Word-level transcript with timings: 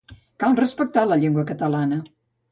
Cal 0.43 0.55
respectar 0.59 1.03
la 1.11 1.17
llengua 1.23 1.43
catalana. 1.51 2.01